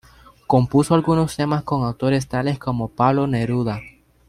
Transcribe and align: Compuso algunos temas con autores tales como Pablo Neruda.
Compuso 0.47 0.95
algunos 0.95 1.35
temas 1.37 1.61
con 1.61 1.83
autores 1.83 2.25
tales 2.27 2.57
como 2.57 2.87
Pablo 2.89 3.27
Neruda. 3.27 3.79